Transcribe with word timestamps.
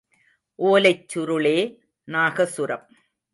ஓலைச் 0.59 1.05
சுருளே 1.13 1.57
nagaswaram. 2.07 2.85